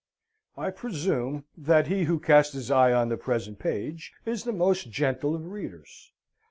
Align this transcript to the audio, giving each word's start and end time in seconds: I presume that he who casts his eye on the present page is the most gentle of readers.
I 0.57 0.71
presume 0.71 1.45
that 1.55 1.85
he 1.85 2.05
who 2.05 2.17
casts 2.19 2.53
his 2.55 2.71
eye 2.71 2.91
on 2.91 3.09
the 3.09 3.17
present 3.17 3.59
page 3.59 4.11
is 4.25 4.45
the 4.45 4.51
most 4.51 4.89
gentle 4.89 5.35
of 5.35 5.45
readers. 5.51 6.11